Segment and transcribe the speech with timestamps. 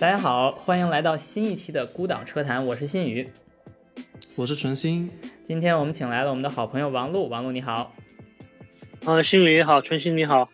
[0.00, 3.26] 大家好，欢迎来到新一期的孤岛车谈，我是新宇，
[4.36, 5.10] 我是纯心。
[5.44, 7.94] 今天我们请来了我们的好朋友王璐，王璐你好。
[9.06, 10.50] 呃，新宇你好，纯心你好。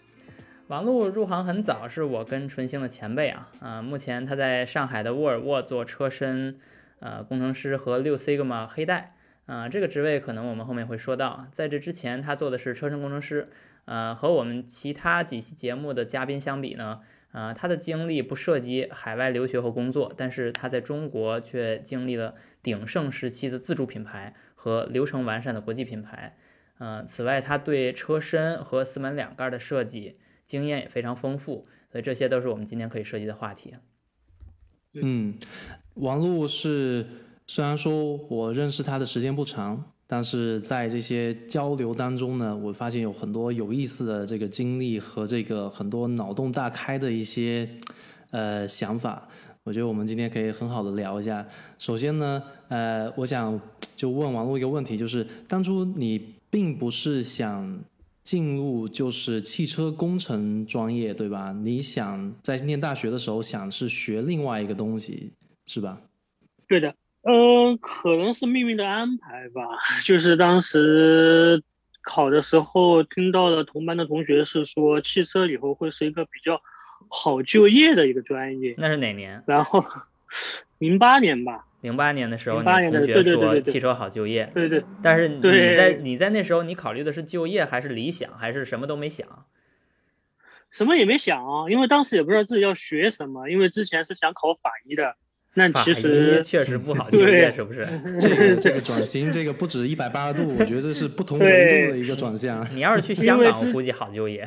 [0.69, 3.48] 王璐入行很早，是我跟纯星的前辈啊。
[3.59, 6.57] 啊，目前他在上海的沃尔沃做车身
[7.01, 9.14] 呃工程师和六 Sigma 黑带
[9.51, 11.49] 啊，这个职位可能我们后面会说到。
[11.50, 13.49] 在这之前，他做的是车身工程师。
[13.86, 17.00] 呃，和我们其他几期节目的嘉宾相比呢？
[17.32, 26.37] 啊，他的经历不涉及海外留学和工作，但是他在中国却经历了鼎盛时期的自主品牌和流程完善的国际品牌。
[26.79, 30.14] 呃，此外，他对车身和四门两盖的设计
[30.46, 33.75] 经验也非常丰富，所以这些都是我们今天可以涉及的话题。
[34.95, 35.34] 嗯，
[35.95, 37.06] 王璐是
[37.53, 39.84] 虽然说我认识他的时间不长。
[40.06, 47.69] 但是在这些交流当中呢，我发现有很多有意思的这个经历和这个很多脑洞大开的一些
[48.33, 49.28] 呃想法，
[49.62, 51.47] 我觉得我们今天可以很好的聊一下。
[51.78, 53.61] 首先呢，呃，我想
[53.95, 57.78] 就问王璐一个问题，就是当初你并不是想
[58.25, 61.53] 进入就是汽车工程专业对吧？
[61.53, 65.31] 你想在念大学的时候想是学另外一个东西
[65.67, 66.01] 是吧？
[66.67, 66.93] 对的。
[67.23, 69.63] 嗯，可能是命运的安排吧。
[70.05, 71.62] 就是当时
[72.03, 76.61] 考的时候，听到了同班的同学是说，汽车以后会是一个比较
[77.09, 78.75] 好就业的一个专业。
[78.79, 79.43] 那是哪年？
[79.47, 79.85] 然后，
[80.79, 81.67] 零八年吧。
[81.83, 84.51] 零八年的时候，零八年的同学说汽车好就业。
[84.55, 84.83] 对对。
[85.03, 85.41] 但是你
[85.75, 89.27] 在你在那时候，你考虑的是就业还是理想，还是什么都没想？
[90.71, 95.17] 什么也没想，因为当时也不知道自己要学什么，因为之前是想考法医的。
[95.55, 97.87] 那其实确实不好 就业，是不是？
[98.20, 102.65] 这个这个转型，这个不止一百八十度，我觉得这是不同维度的一个转向。
[102.75, 104.47] 你要是去香港，我估计好就业。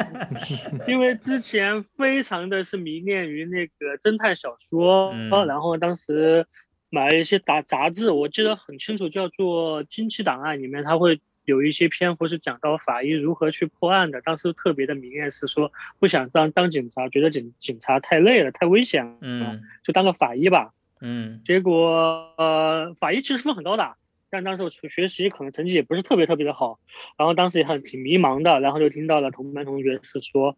[0.88, 5.12] 因为之前非常的是迷恋于那个侦探小说，
[5.46, 6.46] 然后当时
[6.90, 11.20] 买了一些杂杂志，我记得很清楚，叫做《惊奇档案》，里面他会。
[11.44, 23.96] 有一些篇幅是讲到法医如何去破案的，当时特别的迷恋是说不想当当警察，觉得警警察太累了，太危险了，嗯，就当个法医吧，嗯，结果呃法医其实分很高的，
[24.30, 26.78] 但当时我学习可能成绩也不是特别特别的好，
[27.18, 30.56] 然后当时也很挺迷茫的，然后就听到了同班同学是说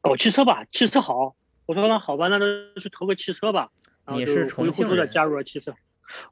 [0.00, 3.70] 搞汽车吧，汽车好，我说那好吧，那就去投个汽车吧，
[4.12, 5.74] 你是重庆的加入了汽车。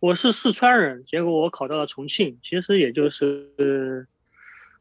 [0.01, 4.07] 我是四川人，结果我考到了重庆，其实也就是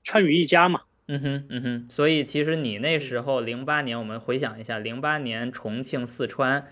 [0.04, 0.82] 川渝一家嘛。
[1.08, 6.68] 嗯哼，嗯哼，所以其实你那时候零八年，我们回想一下，零八年重庆、四川，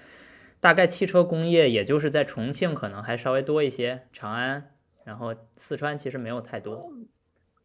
[0.59, 4.72] 大概汽车工业也就是在重庆可能还稍微多一些，长安，
[5.03, 6.91] 然后四川其实没有太多。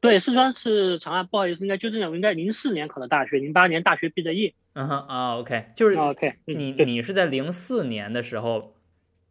[0.00, 4.54] 对，四川是长安，不好意思，应该纠正一下，我应该零四年考的大学，零八年大学毕的业。
[4.72, 8.73] 嗯哼，啊，OK，就是 OK，你你是在零四年的时候。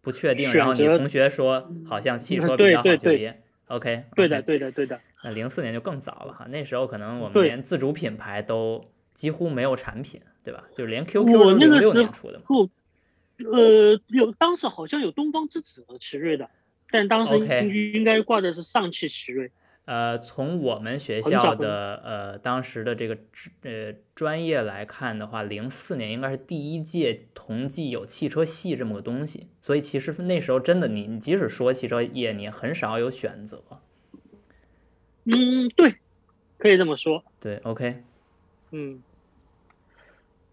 [0.04, 5.00] 不确定，然后你同学说好像汽车比较好就业，OK，对的，对的，对的。
[5.24, 8.84] 那零四年就更早了哈，那时候可能我们连自主品牌都
[9.14, 10.66] 几乎没有产品，对吧？
[10.76, 12.44] 就是连 QQ 都零六年出的嘛。
[13.52, 16.50] 呃，有当时好像有东方之子和奇瑞的，
[16.92, 17.40] 但当时
[17.94, 19.52] 应该挂的是上汽奇瑞。
[19.86, 23.18] 呃，从我们学校的呃当时的这个
[23.64, 33.62] 呃专业来看的话，零四年应该是第一届同济有汽车系这么个东西，所以其实那时候真的你你即使说汽车业，你很少有选择。
[35.26, 35.96] 嗯，对，
[36.58, 37.24] 可以这么说。
[37.40, 38.04] 对，OK。
[38.72, 39.02] 嗯。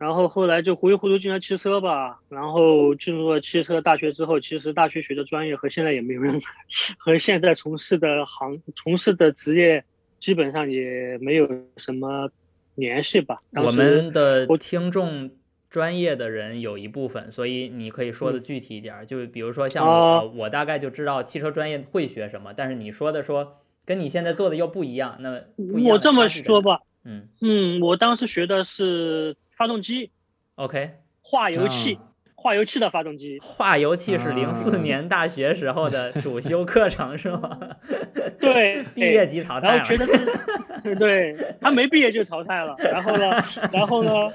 [0.01, 6.47] 然后后来就糊里糊涂进了汽车吧，然后进入了汽车大学之后，其实大学学的专业和现在也没有任何，
[6.97, 9.85] 和现在从事的行从事的职业
[10.19, 11.47] 基本上也没有
[11.77, 12.31] 什么
[12.77, 13.43] 联系吧。
[13.53, 15.33] 我们的听众
[15.69, 25.43] 专业的人有一部分，所以你可以说的具体一点，就比如说像我，我大概就知道汽车专业会学什么，但是你说的说跟你现在做的又不一样，那
[25.91, 29.37] 我这么说吧，嗯嗯，我当时学的是。
[29.61, 30.11] 发动机
[30.55, 31.99] ，OK，化油器，
[32.35, 37.61] 化油器的发动机，化油器是零四年大学时候的主修课程是吗？
[38.41, 42.75] 对，毕业即淘汰然后学的是，对他没毕业就淘汰了。
[42.79, 43.31] 然后呢，
[43.71, 44.33] 然后呢，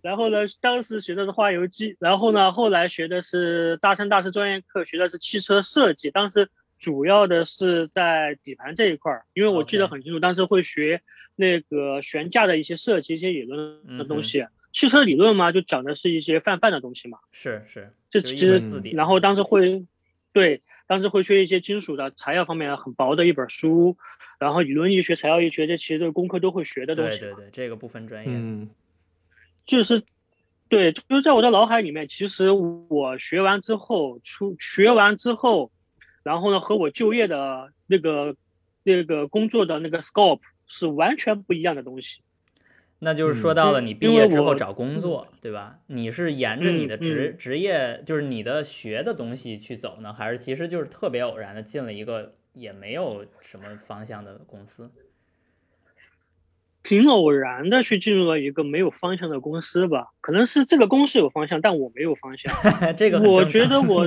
[0.00, 6.10] 然后呢，当时学的是化油机，然后呢，后来学的是大三大四专业课，学的是汽车设计。
[6.10, 11.02] 当时主要的是在底盘这一块儿，因为我记得很清楚，当时会学。
[11.36, 17.18] 那个悬架的一些设计、一些理论的东西，汽车理论嘛，就讲的是一些泛泛的东西嘛。
[17.30, 18.62] 是是，这其实
[18.92, 19.84] 然后当时会，
[20.32, 23.96] 对，当时会学一些金属的材料方面很薄的一本书，
[24.38, 27.18] 然后理论力学、材料力学，这其实都是工科都会学的东西。
[27.18, 28.32] 对对对，这个不分专业。
[28.34, 28.70] 嗯，
[29.66, 30.02] 就是
[30.68, 35.70] 对，就是在我的脑海里面，其实我学完之后出学完之后，
[36.22, 38.36] 然后呢和我就业的那个
[38.82, 40.40] 那个工作的那个 scope
[40.72, 42.22] 是完全不一样的东西。
[43.00, 45.80] 那就是说到了你毕业之后找工作，对吧？
[45.88, 54.90] 你是沿着你的职职业，就是你的学的东西去走呢，还是其实就是特别偶然的进了一个也没有什么方向的公司？
[56.92, 62.52] 挺偶然的去进入了一个没有方向的公司吧，可能是这个公司有方向，但我没有方向。
[62.98, 64.06] 这个我觉得我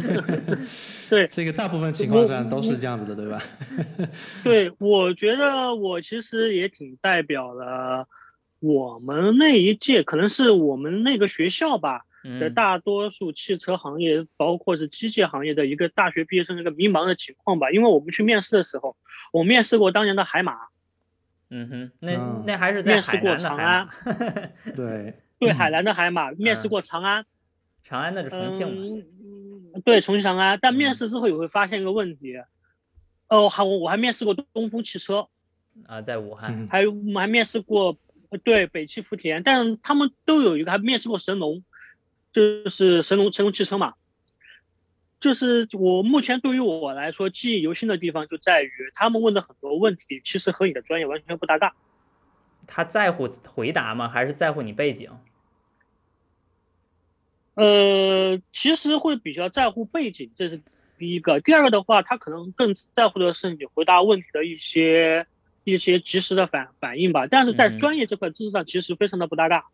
[1.10, 3.42] 对这个大部分情况下都是这样子的，对吧？
[4.46, 8.08] 对，我觉得我其实也挺代表了
[8.60, 12.02] 我们那一届，可能是我们那个学校吧
[12.40, 17.72] 的大多数汽车行业，包括是机械行业的一个大学毕业生一个迷茫的情况吧。
[17.72, 18.96] 因为我们去面试的时候，
[19.34, 20.54] 我面试过当年的海马。
[21.58, 23.90] 嗯哼，那那还是在海南的海马，
[24.76, 27.26] 对对，海南的海马面试过长安，
[27.82, 28.68] 长安那是重庆
[29.72, 29.80] 嘛？
[29.86, 30.60] 对，重庆长安。
[30.62, 32.36] 但面试之后也会发现一个问题，
[33.30, 35.30] 哦，还我我还面试过东风汽车
[35.86, 37.98] 啊，在武汉，还有我们还面试过
[38.44, 41.64] 对北汽福田，但是他们都有一个还面试过神龙，
[42.34, 43.94] 就是神龙神龙汽车嘛。
[45.26, 51.74] 就是我目前对于我来说记忆犹新的地方就在于他们问的很多问题，其实和你的专业完全不搭嘎。
[52.68, 54.08] 他在乎回答吗？
[54.08, 55.10] 还是在乎你背景？
[57.56, 60.62] 呃，其实会比较在乎背景，这是
[61.00, 61.40] 第一个。
[61.40, 65.26] 第二个的话，他可能更在乎的是你回答问题的一些
[65.64, 67.26] 一些及时的反反应吧。
[67.26, 69.66] 但是在专业这块知识上，其实非常的不搭嘎。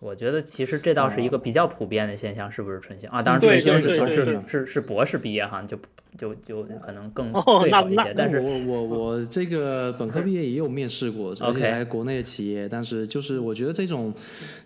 [0.00, 3.20] 我觉得其实这倒是一个比较普遍的现象，是不是春星啊？
[3.20, 5.76] 当然春星是是是是博士毕业哈，就
[6.16, 8.14] 就就可能更对好一些。
[8.16, 12.68] 但是我我我这个本科毕业也有面试过，而且在国内的企业。
[12.68, 14.14] 但是就是我觉得这种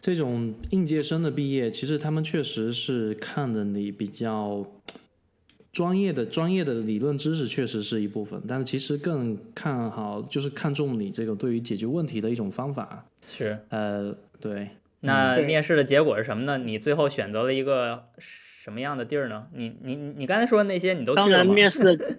[0.03, 4.63] 这种应届生的毕业，其实他们确实是看的你比较
[5.73, 8.39] 专业的专业的理论知识，确实是一部分。
[8.47, 13.07] 但是其实更看好就是看重你这个对于解决问题的一种方法。
[13.27, 14.69] 是呃对。
[15.03, 16.59] 那面试的结果是什么呢？
[16.59, 19.49] 你最后选择了一个什么样的地儿呢？
[19.53, 22.17] 你你你刚才说的那些你都当然面试的，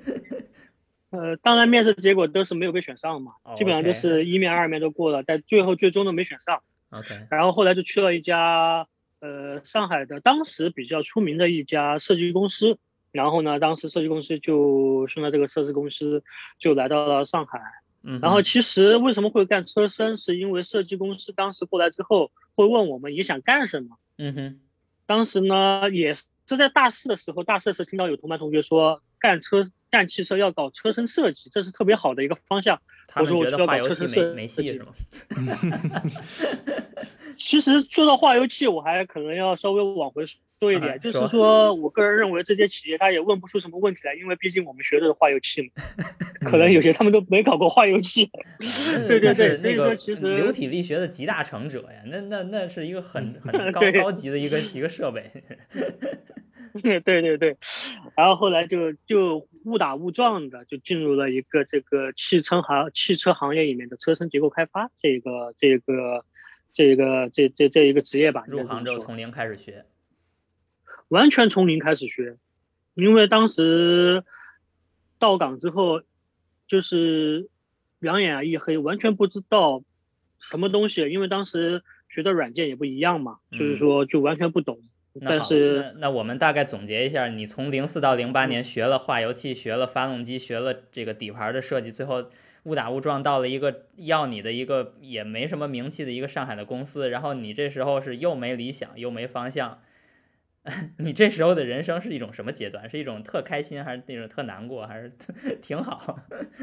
[1.11, 6.61] 呃，当然面试结果都是没有被选上嘛，基本上就是一面二面都过了，但最后最终都没选上。
[6.89, 8.87] OK，然后后来就去了一家
[9.21, 12.77] 呃上海的当时比较出名的一家设计公司，
[13.11, 16.23] 然后呢，当时设计公司就顺着这个设计公司
[16.59, 17.59] 就来到了上海。
[18.21, 23.97] 然后其实为什么会干车身，是因为设计公司当时过来之后会问我们也想干什么。
[24.17, 24.59] 嗯哼，
[25.05, 26.23] 当时呢也是
[26.57, 32.81] 在大四的时候，大四的时候听到有同班同学说干车干汽车要搞车身设计，这是特别好的一个方向。
[33.07, 34.93] 他们觉得化油器没没戏是吗？
[37.37, 40.25] 其实说到化油器，我还可能要稍微往回
[40.63, 45.83] 说一点，就是说我个人认为这些企业他也问不出什么问题来，因为毕竟我们学的是化油器嘛，
[46.49, 48.29] 可能有些他们都没搞过化油器。
[49.07, 55.29] 对对对，所以说其实流体力学的集大成者呀，那那那是一个很 很高高级的一个一个设备。
[56.81, 57.57] 对对对，
[58.15, 66.23] 然后后来就就误打误撞的就进入了一个这个汽车行汽车行业里面的车身结构开发这个这个。
[66.75, 69.85] 这个这这这一个职业吧，入行之后从零开始学，
[71.13, 72.37] 完全从零开始学，
[72.95, 74.23] 因为当时
[75.19, 76.01] 到岗之后
[76.67, 77.49] 就是
[77.99, 79.83] 两眼一黑，完全不知道
[80.39, 84.79] 什么东西，因为当时学的软件也不一样嘛，所以说就完全不懂。
[85.23, 92.25] 但是那我们大概总结一下，你从零四到零八年学了化油器，学了发动机，学了这个底盘的设计，最后。
[92.65, 99.81] 误打误撞到了一个要你的一个也没什么名气的一个上海的公司，然后你这时候是又没理想又没方向，
[100.97, 102.89] 你这时候的人生是一种什么阶段？
[102.89, 105.11] 是一种特开心还是那种特难过还是
[105.61, 106.19] 挺好？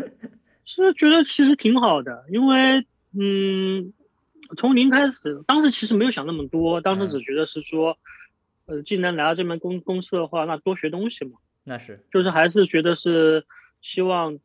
[0.65, 2.87] 是觉得其实挺好的，因为
[3.19, 3.93] 嗯，
[4.57, 7.99] 从零开始，当时其实没有想那么多，当时只觉得是说，
[8.67, 11.39] 呃，既然来到这边公公司的话，那多学东西嘛。
[11.65, 13.45] 那是，就是还是觉得是
[13.81, 14.39] 希望。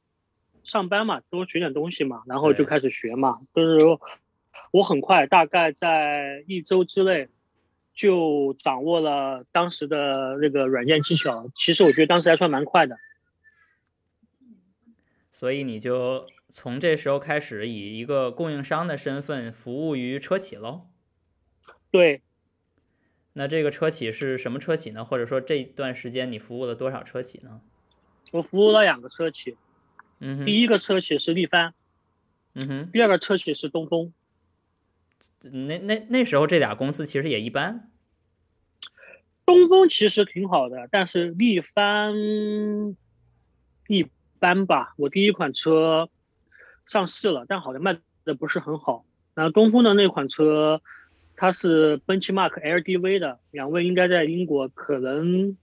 [0.64, 3.38] 上班嘛，多学点东西嘛，然后就开始学嘛。
[3.54, 3.86] 就是
[4.72, 7.30] 我很快，大概在一周之内
[7.96, 11.50] 就掌握了当时的那个软件技巧。
[11.56, 12.98] 其实我觉得当时还算蛮快的。
[15.32, 20.88] 所以你就从这时候开始以一个供应商的身份服务于车企喽？
[21.90, 22.22] 对。
[23.34, 25.04] 那这个车企是什么车企呢？
[25.04, 27.60] 或者说这段时间你服务了多少车企呢？
[28.32, 29.58] 我服务了两个车企。
[30.20, 31.74] 嗯，第一个车企是力帆，
[32.54, 34.14] 嗯哼，第二个车企是东风。
[35.52, 37.92] 那那那时候这俩公司其实也一般。
[39.46, 42.16] 东风其实挺好的，但是力帆
[43.88, 44.08] 一
[44.40, 44.96] 般吧。
[44.98, 46.10] 我第一款车
[46.88, 49.06] 上市了，但好像卖的不是很好。
[49.36, 50.82] 然后东风的那款车，
[51.36, 55.56] 它是奔驰 Mark LDV 的，两位应该在英国可能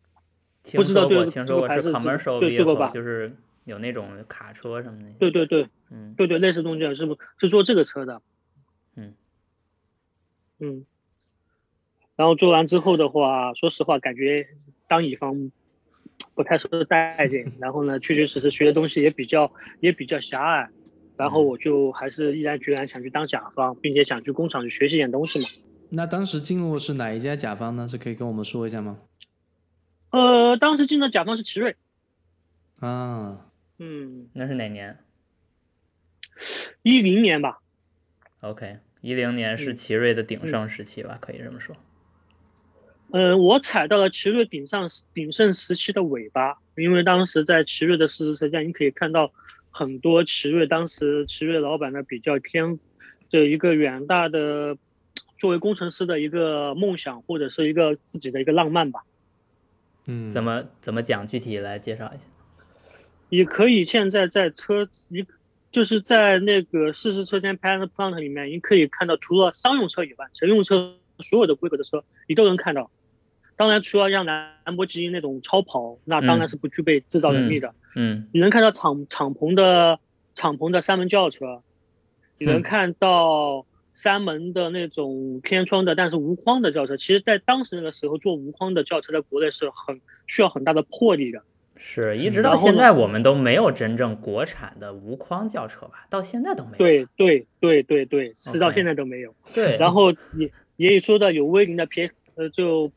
[0.74, 2.90] 不知道对听说过是 commercial 对对过吧？
[2.90, 5.10] 就是有那种卡车什么的。
[5.18, 7.18] 对对对，嗯，对对，类似东西是不？
[7.38, 8.22] 是做这个车的。
[8.94, 9.14] 嗯
[10.62, 10.86] 嗯。
[12.16, 14.46] 然后做完之后的话，说实话，感觉
[14.88, 15.50] 当乙方
[16.34, 17.50] 不太受待见。
[17.58, 20.70] 然后呢，确确实实学的东西也比较也比较狭隘。
[21.16, 25.46] 然后我就还是毅然决然想去当甲方，并且想去工厂去学习点东西嘛。
[25.90, 27.86] 那当时进入的是哪一家甲方呢？
[27.88, 28.98] 是可以跟我们说一下吗？
[30.10, 31.76] 呃，当时进的甲方是奇瑞。
[32.80, 33.46] 啊，
[33.78, 34.98] 嗯，那是哪年？
[36.82, 37.60] 一零年吧。
[38.40, 41.76] OK，一零年是奇瑞的鼎盛时期吧，可以这么说。
[43.10, 49.30] 呃，我踩到了奇瑞鼎上鼎盛时期的尾巴，因为当时在奇瑞的试试车间，你可以看到
[49.70, 52.78] 很多奇瑞当时奇瑞老板的比较天
[53.30, 54.78] 的一个远大的
[55.38, 59.02] 作为工程师的一个梦想，或者是一个自己的一个浪漫吧。
[60.06, 61.26] 嗯，怎么怎么讲？
[61.26, 62.24] 具体来介绍一下。
[63.28, 65.26] 也可以现在在车一
[65.72, 72.90] 就是在那个试试车间 Plant Plant 里面，你可以看到除了商用车以外，乘用车所有的规格的车你都能看到。
[73.56, 77.74] 当然，除了像兰博基尼那种超跑，那当然是不具备制造能力的。
[77.94, 79.98] 嗯，你能看到敞敞篷的
[80.34, 81.62] 敞篷的三门轿车，
[82.38, 83.64] 你能看到
[83.94, 86.96] 三门的那种天窗的，但是无框的轿车。
[86.96, 91.42] 其实，在当时那个时候，做无框的轿车在国内是很需要很大的魄力的。
[91.84, 96.06] 是一直到现在，我们都没有真正国产的无框轿车吧？
[96.08, 96.76] 到现在都没有。
[96.78, 99.34] 对对对对对，直到现在都没有。
[99.52, 99.76] 对。
[99.78, 102.92] 然后也也说的有威凌的 P，呃，就。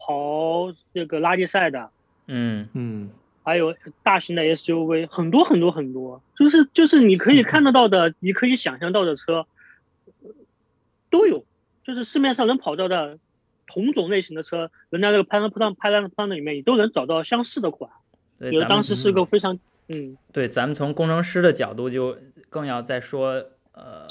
[0.00, 1.90] 跑这个拉力赛的，
[2.28, 3.10] 嗯嗯，
[3.42, 9.48] 还有大型的 SUV，很多很多很多，就是就是你可以看得到的，你可以想象到的车
[11.10, 11.44] 都有，
[11.82, 13.18] 就是市面上能跑到的
[13.66, 17.90] 同种类型的车，人家那个拍拉普当拍拉普当里面，你都能找到相似的款。
[18.38, 22.16] 对，觉得当时是个非常嗯，对，咱们从工程师的角度就
[22.48, 24.06] 更要再说呃。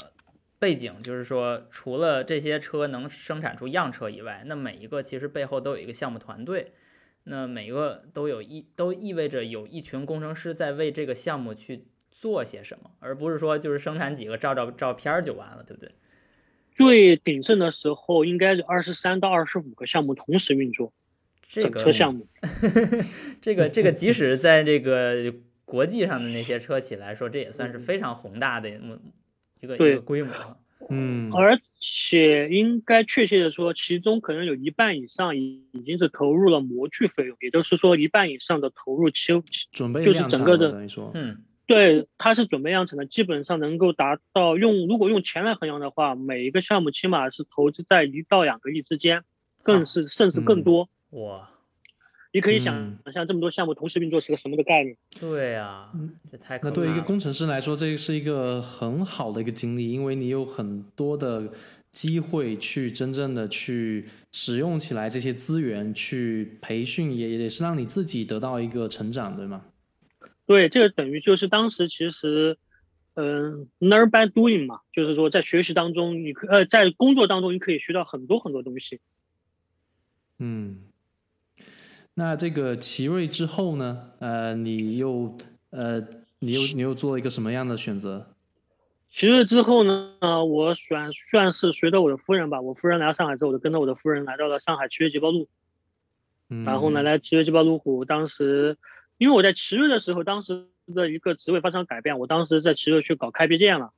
[0.60, 6.72] 背景就是说，除了这些车能生产出样车以外，那每一个其实背后都有一个项目团队，
[7.22, 15.92] 那每一个都有一都意味着有一群工程师在为这个项目去做些什么，而不是说就是生产几个照照照片就完了，对不对？
[16.74, 20.92] 最鼎盛的时候应该是二十三到二十五个项目同时运作，
[21.48, 22.26] 整车项目。
[23.40, 28.70] 这 个这个，即使在这个国际上的那些车企来说，这也算是非常宏大的。
[29.60, 30.32] 一个一个规模，
[30.88, 39.32] 嗯，而且应该确切的说，其中可能有一半以上已已经是投入了模具费用，也就是说一半以上的投入其
[39.72, 49.24] 准备就是整个的等于说，嗯，对，它是准备量产的，基本上能够达到用如果用钱来衡量的话，每一个项目起码是投资在一到两个亿之间，
[49.64, 50.88] 更是甚至更多。
[51.10, 51.50] 哇。
[52.30, 54.94] 你可以想想象这么多项目同时运作是个什么的概念？
[55.18, 55.90] 对啊，
[56.30, 61.50] 这太那对于一个工程师来说，这是一个很好的一个经历，因为你有很多的
[61.90, 69.64] 机会去真正的去使用起来这些资源，去培训，也也是让你自己得到一个成长，对吗？
[70.44, 72.58] 对，这个等于就是当时其实，
[73.14, 79.00] 嗯，learn by doing 嘛，就是说在学习当中，你可呃在工作当中你可以学到很多很多东西。
[80.38, 80.84] 嗯。
[82.18, 84.10] 那这个奇瑞之后呢？
[84.18, 85.38] 呃，你又
[85.70, 86.00] 呃，
[86.40, 88.34] 你又你又做了一个什么样的选择？
[89.08, 90.44] 奇瑞之后呢？
[90.44, 92.60] 我选算是随着我的夫人吧。
[92.60, 95.48] 我夫人来到上海之后，我就跟着我的夫人来到了上海奇瑞捷豹路虎。
[96.48, 96.64] 嗯。
[96.64, 98.76] 然后呢，来奇瑞捷豹路虎，当时
[99.16, 103.92] 因为我在奇瑞的时候，当时的一个职位发生改变，我当时在奇瑞去搞开闭店了。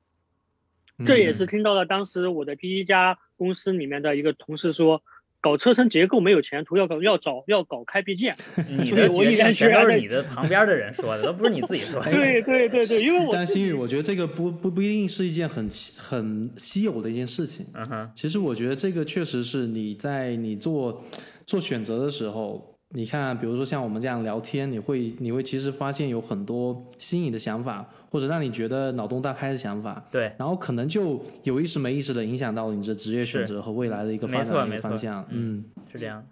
[1.03, 5.01] 这也是听到了当时我的第一家公司里面的一个同事说。
[5.41, 8.33] 搞车身结构没有前途，要搞要找要搞开闭件。
[8.69, 12.09] 你的决定全都是你的旁边的人说的，都不是你自己说的。
[12.13, 15.67] 对对对对，因为我但新宇，我觉得这个不不不一定是一件很
[15.97, 17.65] 很稀有的一件事情。
[17.73, 21.03] 嗯哼，其实我觉得这个确实是你在你做
[21.45, 22.70] 做选择的时候。
[22.93, 30.05] 你看，比如说像我们这样聊天，你会你会其实发现有很多新颖的想法，或者让你觉得脑洞大开的想法。
[30.11, 35.25] 对，然后可能就有意识没意识的影响到你的职业选择和未来的一个发展的方向。
[35.29, 36.25] 嗯，是这样。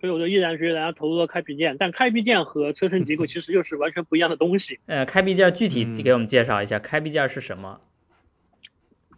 [0.00, 4.78] 所以我就毅然决然投入了开闭件，但开闭件和车身结构其实又是完全不一样的东西。
[4.86, 7.80] 呃，开闭件具体给我们介绍一下，开闭件是什么？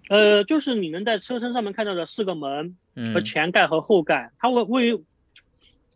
[0.08, 2.76] 呃，就是你能在车身上面看到的四个门
[3.12, 5.04] 和嗯前盖和后盖，它位位于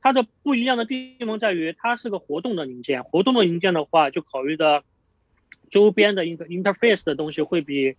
[0.02, 3.04] 它的不一样的地方在于，它是个活动的零件。
[3.04, 4.82] 活动的零件的话，就考虑的
[5.68, 7.96] 周边的一个 interface 的东西会比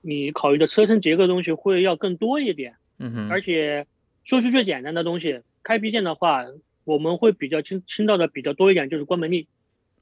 [0.00, 2.76] 你考虑的车身结构的东西会要更多一点。
[2.98, 3.86] 嗯哼，而且
[4.24, 6.46] 说句最简单的东西，开闭键的话，
[6.84, 9.46] 我们会比较听听到的比较多一点，就是关门力，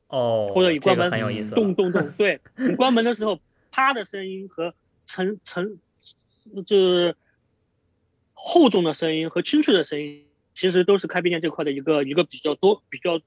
[0.09, 3.41] 哦，或者你关门很有意思，动动动，对你关门的时候
[3.71, 4.75] 啪的声音和
[5.07, 5.79] 沉沉
[6.67, 7.17] 就是
[8.35, 10.25] 厚重的声音和清脆的声音，
[10.61, 13.19] 其实都是开闭店这块的一个一个比较多比较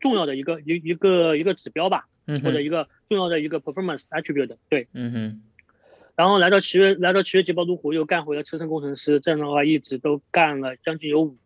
[0.00, 4.56] 重要的一个一一个一个指标吧，嗯，或者一个重要的一个 performance attribute。
[4.68, 5.42] 对，嗯哼，
[6.16, 11.38] 然后来到奇瑞，来到奇瑞捷豹路虎，又干回了车身工程师，这样的话一直都干了将近有五年。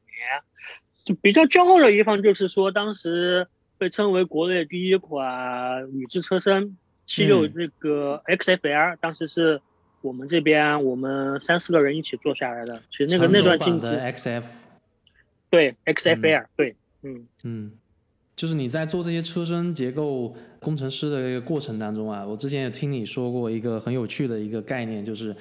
[1.05, 3.47] 就比较骄傲的一方就是说，当时
[3.77, 9.61] 被称为国内第一款铝制车身七六嗯这个 XFL，、当时是
[10.01, 12.83] 我们这边我们三四个人一起做下来的。
[12.91, 14.45] 其实那个那段经历，长轴版的 XF，
[15.51, 17.73] 对 XFL，、对，嗯，嗯，
[18.37, 25.35] 就是你在做这些车身结构工程师的一个过程当中啊，我之前也听你说过一个很有趣的一个概念，就是，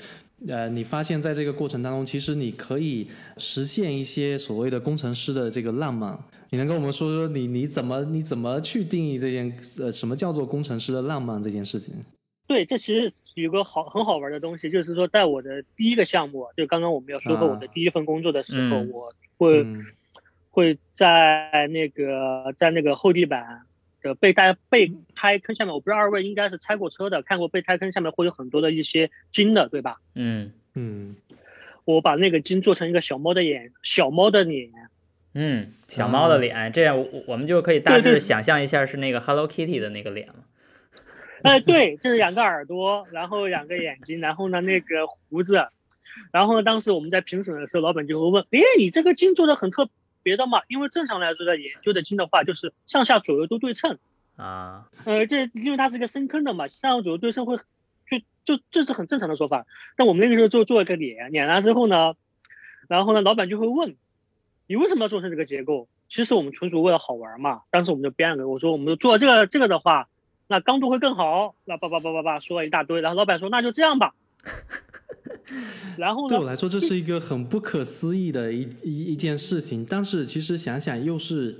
[0.48, 6.18] 呃，你发现在这个过程当中，其实你可以实现一些所谓的工程师的这个浪漫。
[6.50, 11.94] 你能跟我们说说你你怎么你怎么去定义这件呃什么叫做工程师的浪漫这件事情？
[12.48, 19.64] 对，这其实有个好很好玩的东西，就是说在我的第一个项目，就刚刚我们有说过我的啊第一份工作的时候，嗯我会。
[20.60, 23.62] 嗯会在那个在那个后地板
[24.02, 30.02] 的备胎备胎坑下面，我不知道二位应该是拆过车的，看过备胎坑下面会有很多的一些金的，对吧？
[30.16, 30.52] 嗯。
[30.74, 31.16] 嗯。
[31.86, 34.70] 我把那个金做成一个小猫的眼，小猫的脸，
[35.34, 40.36] 嗯，小猫的脸，这样我我们就可以大致想象一下是那个 Hello Kitty 的那个脸了。
[41.42, 45.70] 哎，对，就是两个耳朵，然后两个眼睛，然后呢那个胡子，
[46.32, 49.90] 然后呢当时我们在评审的时候，老板就会问，哎，你这个金做的很特
[50.24, 50.62] 别的嘛？
[50.68, 53.98] 因为正常来说的研究的筋的话，就是上下左右都对称。
[54.36, 57.58] 啊，呃，这因为它是一个深坑的嘛，上下左右对称会，
[58.46, 59.66] 就就这是很正常的说法。
[59.98, 62.14] 但我们那个时候做做了个脸，脸完之后呢，
[62.88, 63.96] 然后呢，老板就会问，
[64.68, 65.88] 你为什么要做成这个结构？
[66.08, 67.62] 其实我们纯属为了好玩嘛。
[67.70, 70.08] 当时我们就编了个，我说我们做这个这个的话，
[70.48, 71.54] 那刚度会更好。
[71.66, 74.16] 那叭叭叭叭叭说了一大堆，然后老板说那就这样吧。
[75.98, 81.56] 然后呢对我，来说，这是一个很不可思议的一一一件事情，但是其实想想又是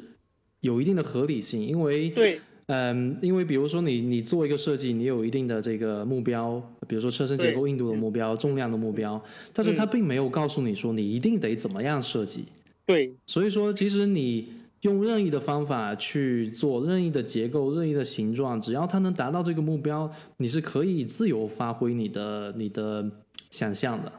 [0.62, 9.20] 有一定的合理性，因为对嗯，因为比如说你你做一个设计，你有一定的这个目标，比如说车身结构硬度的目标、重量的目标，
[9.54, 12.46] 但是它并没有告诉你说你一定得怎么样设计。
[12.86, 14.50] 对所以说，其实你
[14.82, 23.10] 用任意的方法去做任意的结构、任意的形状，只要它能达到这个目标，你是可以自由发挥你的你的
[23.50, 24.12] 想象的。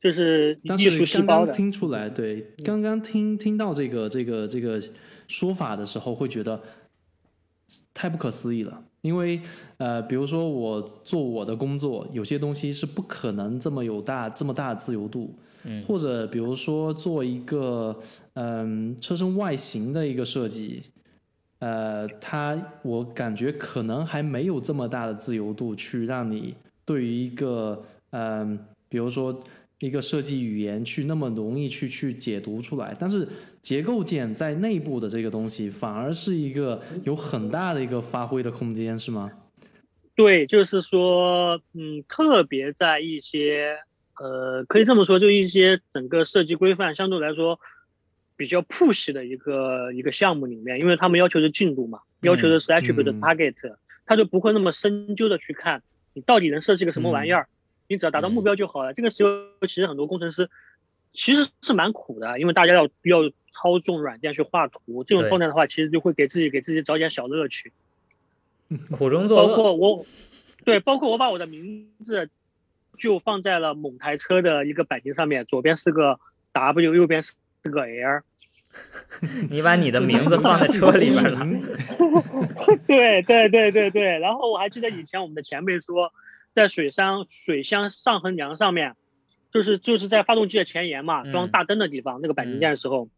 [0.00, 4.78] 就是但艺术是刚刚听出来，对，刚刚听听到这个这个这个
[5.28, 6.60] 说法的时候，会觉得
[7.94, 8.84] 太不可思议了。
[9.00, 9.40] 因为
[9.78, 17.98] 呃，比如说我做我的工作，有些东西是不可能这么有大这么大自由度，嗯或者比如说做一个
[18.34, 20.82] 嗯、车身外形的一个设计，
[21.60, 27.82] 呃，它我感觉可能还没有这么大的自由度去让你对于一个
[28.14, 29.42] 嗯、比如说
[29.80, 33.28] 一个设计语言去那么容易去去解读出来，但是
[33.60, 39.32] 结构件在内部的这个东西反而是一个有很大的一个发挥的空间，是吗？
[40.14, 43.78] 对，就是说，嗯，特别在一些，
[44.20, 47.58] 呃，可以这么说，就一些整个设计规范相对来说
[48.36, 53.74] 比较 push 的一个一个项目里面，因为他们要求的进度嘛，要求的是 attribute target，、
[54.06, 57.48] 他就不会那么深究的去看你到底能设计个什么玩意儿，
[57.94, 58.92] 你只要达到目标就好了。
[58.92, 59.30] 这个时候
[59.66, 60.50] 其实很多工程师
[61.12, 67.72] 其实是蛮苦的，因为大家要要操纵软件去画图，这种状态的话，其实就会给自己给自己找点小乐趣。
[68.90, 69.54] 苦中作乐包。
[69.54, 70.06] 括我，
[70.64, 72.28] 对，包括我把我的名字
[72.98, 76.18] 就放在了某台车的一个版型上面，左边是个
[76.52, 78.22] W，右边是个 L。
[79.50, 81.46] 你把你的名字放在车里边了。
[82.88, 84.18] 对对对对对。
[84.18, 86.12] 然后我还记得以前我们的前辈说，
[86.54, 88.96] 在水箱水箱上横梁上面，
[89.50, 93.10] 就是就是在发动机的前沿嘛，装嗯大灯的地方，那个钣金件的时候，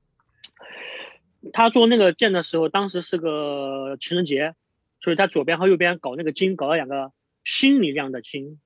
[1.52, 4.54] 他做那个件的时候，当时是个情人节，
[5.00, 7.12] 所以他左边和右边搞那个金，搞了两个
[7.44, 8.58] 星一样的金，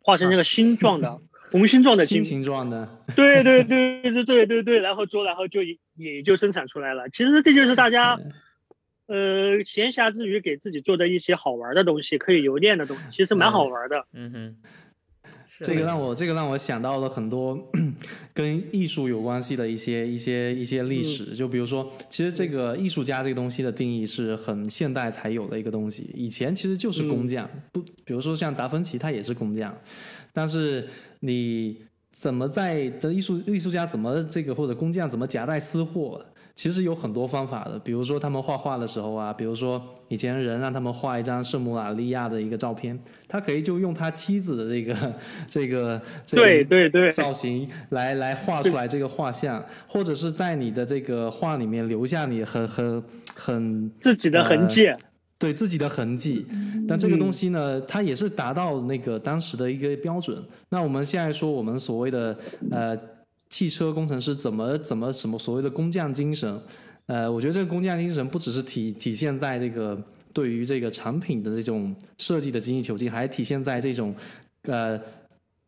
[0.00, 1.20] 画成那个星状的。
[1.50, 7.08] 红星状的金心，形状的，对对对对对对对，然后做，然后就也也就生产出来了。
[7.08, 8.18] 其实这就是大家，
[9.08, 14.04] 呃，闲暇之余给自己做的一些好玩的东西，可以游念的东西，其实蛮好玩的。
[14.12, 14.56] 嗯哼，
[15.60, 17.58] 这个让我这个让我想到了很多
[18.34, 21.34] 跟艺术有关系的一些一些一些历史。
[21.34, 27.48] 就比如说，其实这个艺术家这个东西的定义是很现代才有的一个东西，以前其实就是工匠。
[27.72, 29.74] 不，比如说像达芬奇，他也是工匠。
[30.34, 30.86] 但是
[31.20, 36.24] 你怎么在的艺术艺术家怎么这个或者工匠怎么夹带私货？
[36.58, 45.14] 其实有很多方法的，比如说他们画画的时候啊，比如说以前人让他们画一张圣母玛利亚的一个照片，他可以就用他妻子的这个
[45.46, 53.04] 这个这个对对对造型来来画出来这个画像，或者是在你的这个画里面留下你很很
[53.36, 54.90] 很自己的痕迹，
[55.38, 56.44] 对自己的痕迹。
[56.88, 60.44] 但这个东西呢，它也是达到那个当时的一个标准。
[60.70, 62.36] 那我们现在说我们所谓的
[62.72, 62.98] 呃。
[63.58, 66.62] 汽车工程师怎么怎么什么所谓的工匠精神？
[67.06, 70.00] 呃，我觉得这个工匠精神不只是体体现在这个
[70.32, 74.14] 对于这个产品的这种设计的精益求精，还体现在这种
[74.66, 75.00] 呃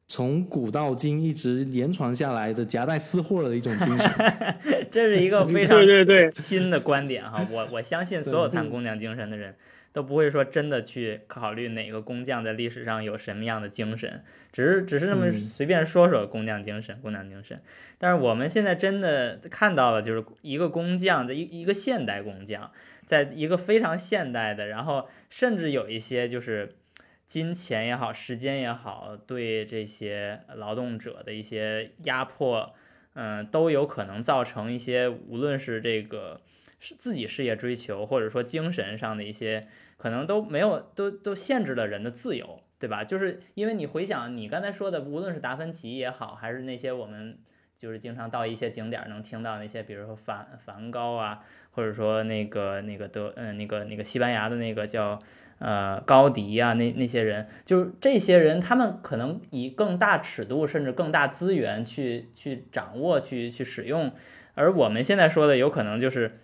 [0.06, 4.08] 从古到今一直言传下来的夹带私货的一种精神。
[4.88, 9.52] 这是一个非常 对对对新的观点哈，我我相信所有谈工匠精神的人。
[9.92, 14.22] 都不会说真的去考虑哪个工匠在历史上有什么样的精神，
[14.52, 17.60] 只是只是这么随便说说工匠精神，工匠精神。
[17.98, 22.70] 但是我们现在真的看到了，就是一个工匠的一一个现代工匠，
[23.04, 26.76] 在一个非常现代的，然后甚至有一些就是
[27.26, 32.72] 金钱也好，时间也好，对这些劳动者的一些压迫，
[33.14, 36.40] 嗯，都有可能造成一些无论是这个。
[36.80, 43.04] 是自己事业追求，或者说精神上的一些，可能都没有，都都限制了人的自由，对吧？
[43.04, 47.38] 就是因为你回想你刚才说的，无论是达芬奇也好，还是那些我们
[47.76, 55.18] 就是经常到一些景点能听到那些，比如说梵梵高啊，或者说那个那个德，嗯，那个那个西班牙的那个叫
[55.58, 64.10] 呃高迪啊，那那些人，就是这些人，他们可能以更大尺度，甚至更大资源去去掌握，去去使用，
[64.54, 66.38] 而我们现在说的，有可能就是。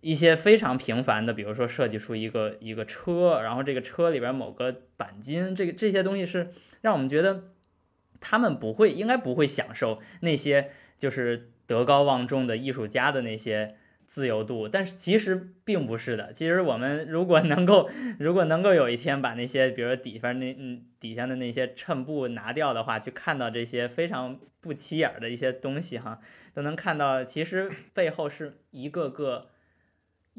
[0.00, 7.50] 一些非常平凡的，比如说设计出一个一个车，然后这个车里边某个钣金，这个这些东西是让我们觉得
[8.18, 14.66] 他们不会，应该不会享受那些就是德高望重的艺术家的那些自由度。
[14.66, 16.32] 但是其实并不是的。
[16.32, 26.20] 其实我们如果能够，如果能够有一天把那些，比如说底下那嗯底下的那些衬布拿掉的话，去看到这些非常不起眼的一些东西哈，
[26.54, 29.49] 都能看到其实背后是一个个。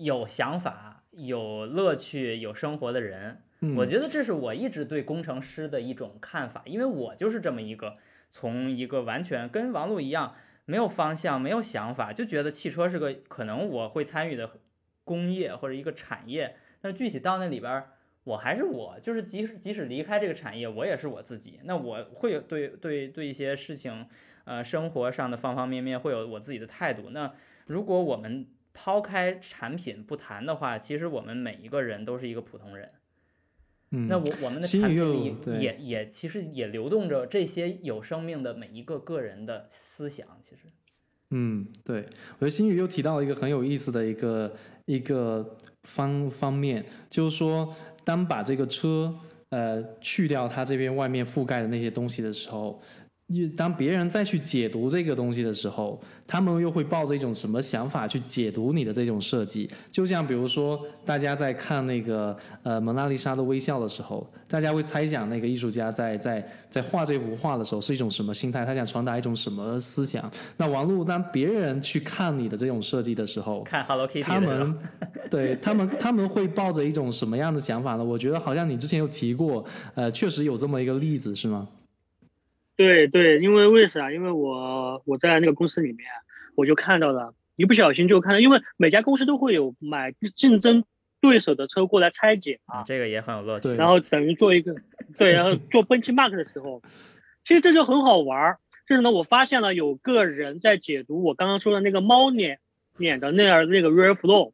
[0.04, 3.44] 有想法、有乐趣、有生活的人，
[3.78, 7.98] 我觉得这是我一直对工程师的一种看法，因为我就是这么一个，
[8.32, 10.36] 从一个完全跟王璐一样
[10.66, 14.50] 没有方向、没有想法，就觉得汽车是个可能我会参与的
[15.04, 17.84] 工业或者一个产业，但是具体到那里边，
[18.24, 21.60] 我还是我，就是即使即使离开这个产业，我也是我自己。
[21.66, 24.08] 那我会有对对对一些事情，
[24.46, 27.12] 呃，生活上的方方面面会有我自己的态度。
[27.12, 27.34] 那
[27.68, 32.90] 如果我们抛开产品不谈的话，其实我们每一个人都是一个普通人。
[33.92, 40.26] 嗯，那我我们的产品里也也其实也流动着这些有生命的每一个个人的思想。
[40.42, 40.62] 其实，
[41.32, 44.56] 嗯，对，我觉得新宇又提到了一个很有意思的一个
[44.86, 49.14] 一个方方面，就是说，当把这个车
[49.50, 52.82] 呃去掉它这边外面覆盖的那些东西的时候。
[53.56, 59.70] 当别人再去解读这个东西的时候，他们又会抱着一种什么想法去解读你的这种设计？
[59.90, 68.66] 就像比如说，大家在看那个呃蒙娜丽莎的微笑的时候，大家会猜想那个艺术家在在在画这幅画的时候是一种什么心态？
[68.66, 70.30] 他想传达一种什么思想？
[70.58, 74.78] 那王璐，当别人去看你的这种设计的时候，看 Hello Kitty，他们
[75.30, 78.04] 对他们他们会抱着一种什么样的想法呢？
[78.04, 79.64] 我觉得好像你之前有提过，
[79.96, 81.68] 呃，确实有这么一个例子，是吗？
[82.82, 84.12] 对对，因为为啥？
[84.12, 86.08] 因为我我在那个公司里面，
[86.56, 90.84] 我就看到了，一不小心就看到，因为每家公司都会有买竞争
[91.22, 93.74] 对手的车过来拆解啊，这个也很有乐趣。
[93.76, 94.76] 然后等于做一个，
[95.16, 96.82] 对，然后做 benchmark 的时候，
[97.46, 98.60] 其实这就很好玩儿。
[98.88, 102.60] 就是呢，我发现了有个人在解读我刚刚说的那个猫脸
[102.98, 104.54] 脸的那样那个 rear flow，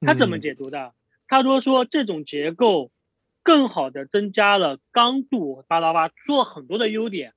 [0.00, 0.92] 他怎么解读的？
[1.28, 2.90] 他说说这种结构
[3.42, 7.32] 更好的增加了刚度，巴拉巴，做很多的优点。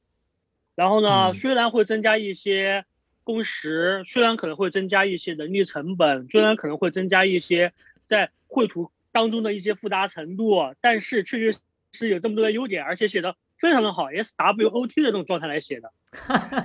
[0.78, 2.86] 然后呢，虽然会增加一些
[3.24, 11.58] 工时，虽然可能会增加一些人力成本，虽然可能会增加一些在绘图当中的一些复杂程度，但是确实
[11.92, 15.92] 是有这么多的优点，而且写的非常的好，S W O T 的这种状态来写的。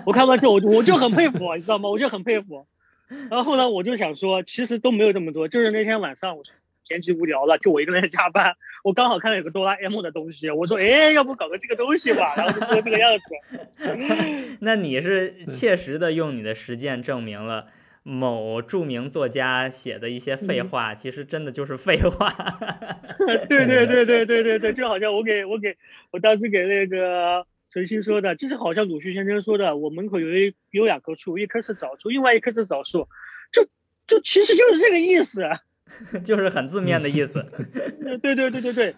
[0.05, 1.89] 我看完之后，我我就很佩服，你知道吗？
[1.89, 2.67] 我就很佩服。
[3.31, 6.37] 然后呢，我就想说，其实都没有这么多，就是那天晚上，
[6.85, 8.57] 闲极无聊了，就我一个人在加班。
[8.85, 14.57] 我刚好看到有个哆啦 A 梦的东西，我说，哎，要不搞个这个东西吧，然后就做这个样子。
[14.61, 17.67] 那你是切实的用你的实践证明了
[18.03, 22.35] 某著名作家写的一些废话，其实真的就是废话。
[23.49, 25.77] 对对对对对对对，就好像我给我给
[26.11, 27.47] 我当时给那个。
[27.75, 33.09] 陈曦说的，就是好像鲁迅先生说的，我门口有一有两棵树，一棵是枣树，另外一棵是枣树，
[33.51, 33.67] 就
[34.07, 35.49] 就其实就是这个意思，
[36.25, 37.45] 就是很字面的意思。
[38.23, 38.95] 对对对对对。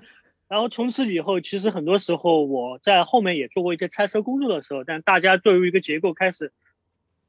[0.47, 6.53] 然后从此以后，其实很多时候我在后面也做过一些拆车工作的时候，但大家对于一个结构开始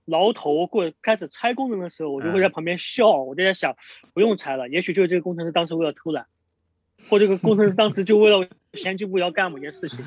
[0.03, 3.75] 挠头或开始拆工程的时候，我就会在旁边笑，我就在想，
[4.13, 6.25] 不用拆了，也许就是这个工程师当时为了偷懒，
[7.09, 9.99] 或这个工程师当时就为了闲极无聊干某件事情。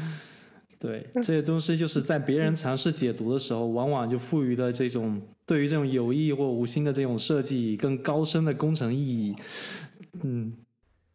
[0.80, 9.34] 对这些东西，就是在别人尝试解读的时候，往往就赋予了这种对于这种有意或无心的这种设计更高深的工程意义。
[10.22, 10.56] 嗯，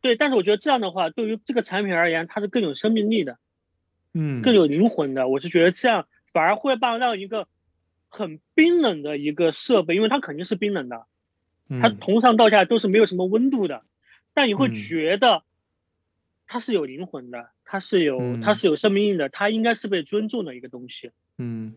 [0.02, 3.38] 对，但是我觉得这样的话，对于这个产品而言，它是更有生命力的，
[4.14, 5.30] 嗯，更有灵魂的。
[5.30, 7.48] 我是觉得这样反而会让让一个
[8.10, 11.06] 很冰冷的一个设备，因为它肯定是冰冷的，
[11.82, 13.86] 它从上到下都是没有什么温度的，
[14.34, 15.44] 但你会觉得
[16.48, 17.53] 它是有灵魂的。
[17.74, 21.10] 它是有，它是有生命力的，它应该是被尊重的一个东西。
[21.40, 21.74] 嗯，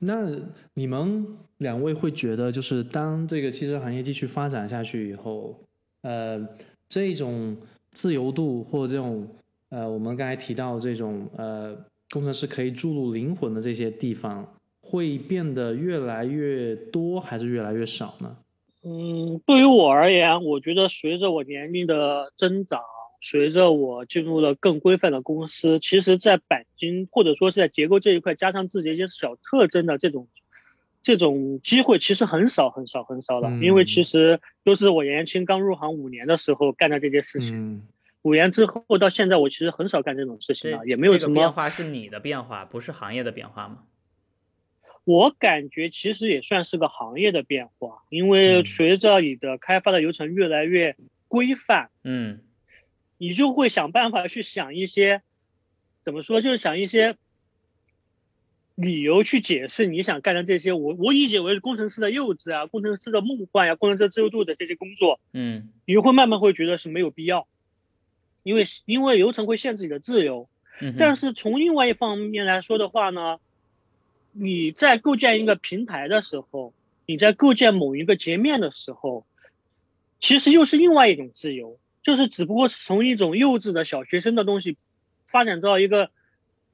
[0.00, 0.28] 那
[0.74, 1.24] 你们
[1.58, 5.56] 两位会觉得，就是当这个汽车行业继续发展下去以后，
[6.00, 6.44] 呃，
[6.88, 7.56] 这种
[7.92, 9.28] 自由度或这种
[9.68, 11.72] 呃，我们刚才提到这种呃，
[12.10, 14.44] 工程师可以注入灵魂的这些地方，
[14.80, 18.36] 会变得越来越多，还是越来越少呢？
[18.82, 22.80] 嗯，对于我而言，我觉得随着我年龄的增长。
[23.24, 30.26] 随着我进入了更规范的公司，其实，在钣金或者说是在结构这一块加上自己一些小特征的这种
[31.02, 33.48] 这种机会，其实很少很少很少了。
[33.62, 37.86] 因为其实都是我年轻刚入行五年的时候干的这些事情，
[38.22, 41.70] 五年之后到现在，我其实很少干这种事情了，也没有什么变化。
[41.70, 43.84] 是你的变化，不是行业的变化吗？
[45.04, 50.96] 我感觉其实也算是个行业的变化，因为随着你的开发的流程越来越
[51.28, 52.40] 规范，嗯。
[53.22, 55.22] 你就会想办法去想一些，
[56.02, 57.16] 怎么说，就是想一些
[58.74, 67.46] 理由去解释你想干的这些，我我理解为工程师的幼稚啊，工程师的梦幻呀，工程师自由度的这些工作，嗯，你会慢慢会觉得是没有必要，
[68.42, 70.48] 因为因为流程会限制你的自由，
[70.98, 73.38] 但是从另外一方面来说的话呢，
[74.32, 76.74] 你在构建一个平台的时候，
[77.06, 79.24] 你在构建某一个截面的时候，
[80.18, 81.78] 其实又是另外一种自由。
[82.02, 84.76] 就是只不过是从一种幼稚的小学生的东西，
[85.26, 86.10] 发展到一个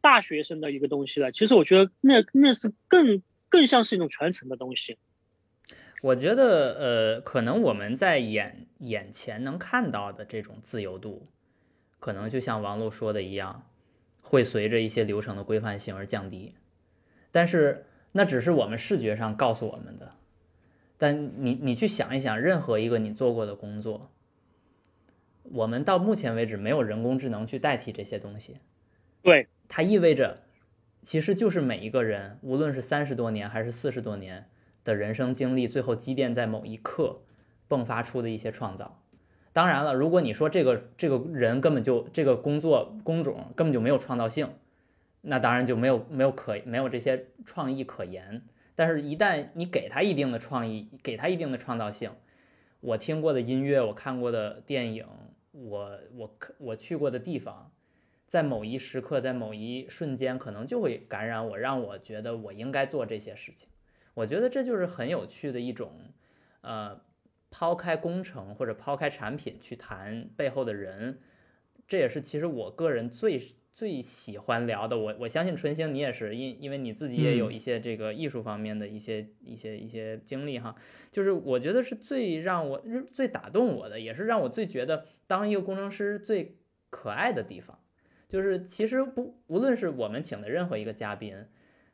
[0.01, 1.33] 大学生的一个东西了。
[1.33, 4.99] 其实我觉得那那是更更像是一种传承的东西。
[6.01, 11.27] 我觉得呃，可能我们在眼眼前能看到的这种自由度，
[11.99, 13.67] 可能就像王璐说的一样，
[14.23, 16.55] 会随着一些流程的规范性而降低。
[17.33, 20.12] 但是那只是我们视觉上告诉我们的。
[20.97, 24.11] 但你你去想一想，任何一个你做过的工作。
[25.53, 28.57] 我们到目前为止没有人工智能去代替这些东西，
[29.23, 30.43] 对，它意味着，
[31.03, 34.47] 其实就是每一个人，无论是三十多年还是四十多年
[34.85, 37.21] 的人生经历，最后积淀在某一刻
[37.69, 39.03] 迸发出的一些创造。
[39.53, 44.49] 当然了，如果你说这个这个人根本就这个工作工种根本就没有创造性，
[45.23, 48.43] 那当然就没有没有可没有这些创意可言。
[48.75, 52.13] 但是，一旦你给他一定的创意，给他一定的创造性，
[52.81, 55.05] 我听过的音乐，我看过的电影。
[55.64, 57.71] 我我我去过的地方，
[58.27, 63.68] 在某一时刻，在某一瞬间，可能就会感染我，让我觉得我应该做这些事情。
[64.14, 65.92] 我觉得这就是很有趣的一种，
[66.61, 67.01] 呃，
[67.51, 71.21] 抛开工程或者抛开产品去谈背后的人，
[71.87, 73.40] 这也是其实我个人最。
[73.79, 80.75] 最喜欢聊的，我我相信春星你也是，因因为你自己也有一些这个艺术方面的一些一些一些经历哈，
[81.12, 82.83] 就是我觉得是最让我
[83.14, 86.57] 最打动我的，也是让我最觉得当一个工程师最
[86.91, 87.79] 可爱的地方，
[88.29, 91.47] 就是其实不无论是我们请的任何一个嘉宾，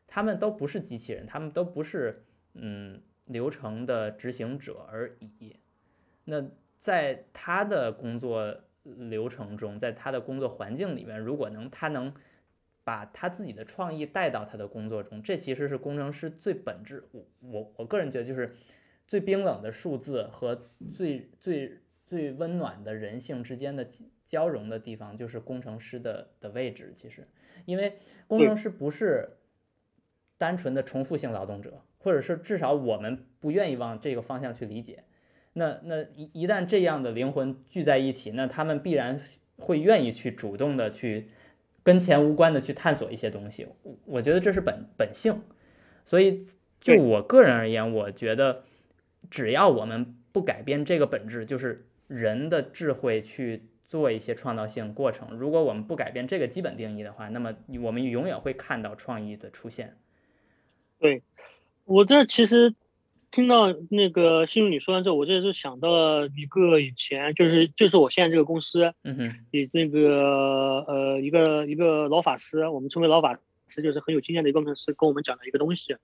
[0.07, 5.55] 他们都不是机器人，他们都不是嗯流程的执行者而已，
[6.25, 6.43] 那
[6.79, 8.63] 在他的工作。
[8.85, 12.15] 流程中，在他的工作环境里面，如果能他能
[12.85, 17.03] 把他自己的创意带到他的工作中，这其实是工程师最本质。
[17.13, 18.55] 我我我个人觉得，就是
[19.07, 23.87] 最冰冷的数字和最最最温暖的人性之间的
[24.27, 26.93] 交融的地方，就是工程师的的位置。
[26.95, 27.27] 其实，
[27.65, 29.39] 因为工程师不是
[30.37, 35.05] 单纯的重复性劳动者，或者是至少我们不愿意往这个方向去理解。
[35.57, 39.21] 那那一一旦这样的灵魂聚在一起，那他们必然
[39.57, 41.29] 会愿意去主动的去
[41.85, 43.69] 跟钱无关的去探索一些东西。
[43.83, 45.43] 我我觉得这是本本性。
[46.05, 46.45] 所以
[46.81, 48.65] 就我个人而言，我觉得
[49.31, 55.37] 只要我们不改变这个本质，就是人的智慧去做一些创造性过程。
[55.39, 59.97] 如果我们不改变这个基本定义的话，那么我们永远会看到创意的出现。
[60.99, 61.23] 对
[61.85, 62.75] 我这其实。
[63.35, 75.97] 听到那个新宇你说完之后，我这是想到了一个以前，就是就是我现在这个公司，嗯哼，以那个呃一个一个老法师，我们称为老法师，就是很有经验的一个工程师，跟我们讲的一个东西，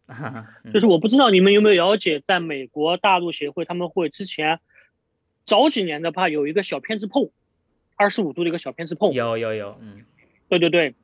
[0.75, 4.59] 就是我不知道你们有没有了解，在美国大陆协会他们会之前
[5.47, 7.31] 早几年的话有一个小偏置碰，
[7.95, 10.05] 二十五度的一个小偏置碰，有有有，嗯，
[10.49, 10.97] 对对对，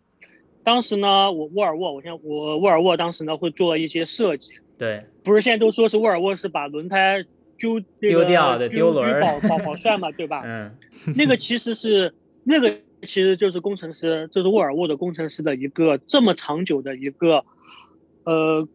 [0.64, 4.54] 当时呢，我沃尔沃，我现在我沃尔沃当时呢会做一些设计。
[4.78, 7.24] 对，不是现在都说是沃尔沃是把轮胎
[7.56, 10.42] 丢丢掉的丢轮保保保帅嘛， 对吧？
[10.44, 10.76] 嗯，
[11.16, 12.12] 那个其实是
[12.44, 17.46] 那个其实就是工程师，就是沃尔沃的工程师的一个这么长久的一个
[18.24, 18.68] 呃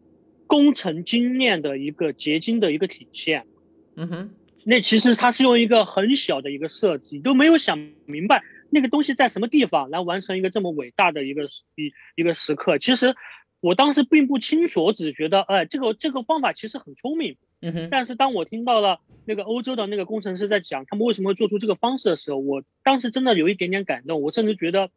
[0.48, 3.46] 工程经验的一个结晶的一个体现。
[3.94, 4.30] 嗯哼，
[4.64, 11.44] 那其实他是用一个很小的一个设计，都没有想明白那个东西在什么地方来完成一个这么伟大的一个
[11.76, 12.78] 一一个时刻。
[12.78, 13.14] 其实。
[13.62, 17.36] 我当时并不清楚，我只觉得，哎，这个这个方法其实很聪明。
[17.60, 17.88] 嗯哼。
[17.92, 24.20] 但是当我听到了那个欧洲的那个工程师在讲他们为什么会做出这个方式的时候，我当时真的有一点点感动。
[24.20, 24.90] 我甚至觉得，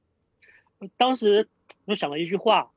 [0.97, 1.47] 当时
[1.85, 2.71] 我想了一句话：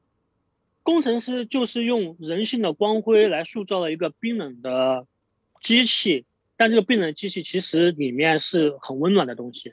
[0.82, 5.06] 工程师就是用人性的光辉来塑造了一个冰冷的
[5.62, 6.26] 机器，
[6.58, 9.72] 但这个冰冷机器其实里面是很温暖的东西。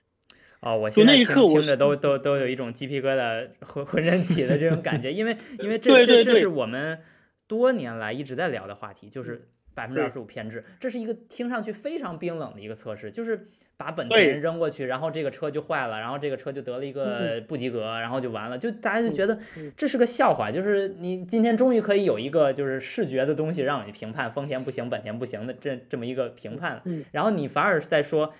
[0.65, 6.99] 哦，我现在听听着都都都有一种鸡皮疙瘩浑浑身起的这种感觉，因为因为这这这是我们
[7.47, 13.47] 多年来一直在聊的话题，就是百分之二十五偏置，这是一个听上去非常冰冷的一个测试，就是
[13.78, 19.38] 把本地人扔过去，然后这个车就坏了，然后这个车就得了一个不及格，然后就完了，就大家就觉得
[19.78, 28.34] 这是个笑话，就是你今天终于可以有一个就是视觉的东西让你评判丰田不行，本田不行的这这么一个评判了，然后你反而是在说。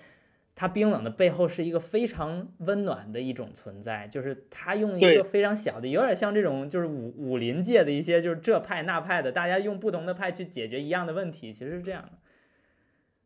[0.58, 12.12] 它冰冷的背后是一个非常温暖的一种存在，就是它用一个非常小的，有点像这种就是武武林界的一些就是这派那派的，大家用不同的派去解决一样的问题，其实是这样的。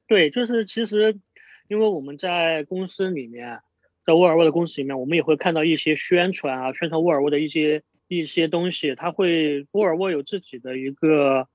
[0.08, 1.20] 对，就是其实
[1.68, 3.60] 因为我们在公司里面，
[4.04, 11.46] 在沃尔沃的公司里面，我们也会看到一些宣传啊，宣传沃尔沃的一些一些东西，它会沃尔沃有自己的一个。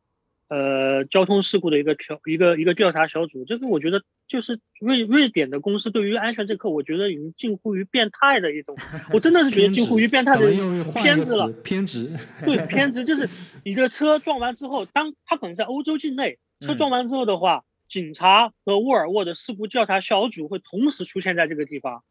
[0.48, 8.76] 呃，交通事故的一个调一个一个调查小组，这个我觉得就是瑞瑞典的公司对于安全这课，我觉得已经近乎于变态的一种，
[9.12, 10.52] 我真的是觉得近乎于变态的
[10.94, 12.12] 偏执了，偏执，
[12.46, 13.28] 对偏执，就是
[13.64, 22.04] 你的车撞完之后，当他可能在欧洲境内，车撞完之后的话，警察和沃尔沃的事故调查小组会同时出现在这个地方。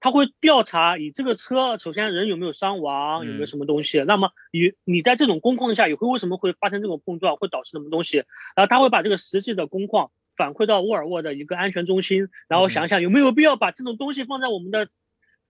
[0.00, 3.98] 他会调查你这个车，首先人有没有伤亡，有没有什么东西。
[4.04, 8.18] 那么你你在这种工况下，也会为什么会发生这种碰撞，会导致什么东西？
[8.54, 14.88] 然后他会把这个实际的工况反馈到沃尔沃的一个安全中心，然后想想有没有必要把这种东西放在我们的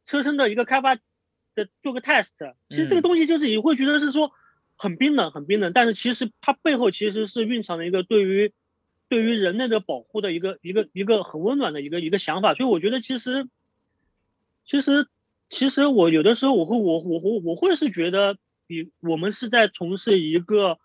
[0.06, 2.32] 车身的一个开发的做个 test。
[2.70, 4.32] 其实这个东西就是你会觉得是说
[4.76, 8.54] 很冰冷，很冰冷，但是其实它背后其实是蕴藏了一个对于
[9.10, 12.54] 对于人类的保护的一个一个一个很温暖的一个一个想法。
[12.54, 13.46] 所以我觉得其实。
[14.70, 15.08] 其实，
[15.48, 20.78] 其实我有的时候我会我我我我会是觉得，比我们是在从事一个，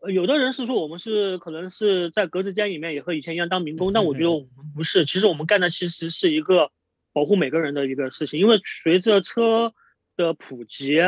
[0.00, 5.06] 呃，有的人是说我们是可能是在格子间里面也和以前一样当民工，但我觉得我们不是。
[5.06, 6.70] 其实我们干的其实是一个
[7.14, 9.72] 保护每个人的一个事情，因为随着车
[10.14, 10.98] 的普及，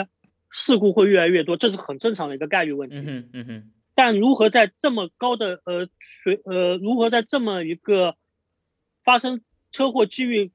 [0.50, 2.96] 事故会越来越多，这是很正常的一个概率问题。
[2.96, 3.70] 嗯哼，嗯哼。
[3.94, 8.16] 但如何在这么高的呃随呃如何在这么一个
[9.04, 10.52] 发生车祸机遇？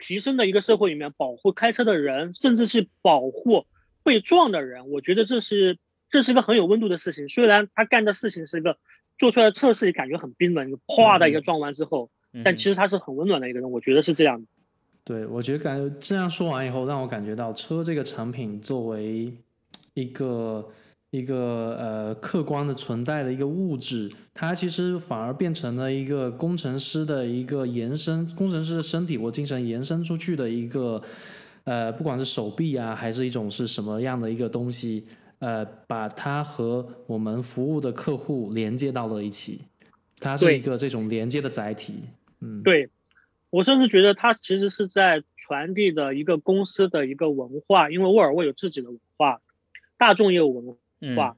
[0.00, 3.66] 提升的一个社会里面，保护开车的人，甚至是保护
[4.02, 5.78] 被撞的人，我觉得这是
[6.10, 7.28] 这是一个很有温度的事情。
[7.28, 8.78] 虽然他干的事情是一个
[9.18, 12.10] 做出来的测试，感觉很冰冷，哗的一个撞完之后，
[12.42, 14.46] 但其实他是很温暖的一个人，我觉得是这样的。
[15.04, 19.32] 对，我觉得感觉这样说完以后，让我感觉到车这个产品作为
[19.94, 20.68] 一个。
[21.10, 31.02] 一个呃客观的存在的一个物质，它其实反而变成了一个工程师的一个延伸，工程师的身体或精神延伸出去的一个，
[31.64, 35.04] 呃，不管是手臂啊，还是一种是什么样的一个东西，
[35.40, 39.62] 呃，把它和我们服务的客户连接到了一起，
[40.20, 41.94] 它是一个这种连接的载体。
[42.40, 42.88] 嗯，对
[43.50, 49.40] 我甚至觉得它其实是在传递的一个公司的一个文化，因为沃尔沃有自己的文化，
[49.98, 51.14] 大众也有文化。
[51.14, 51.36] 化，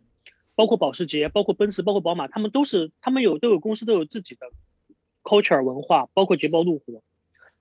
[0.55, 4.47] 包包括保时捷、包括奔驰、包括宝马，他们都是他们有都有公司都有自己的
[5.25, 7.03] culture 文化，包括捷豹路虎。